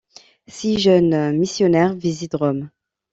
[0.47, 2.71] Six jeunes missionnaires visitent Rome.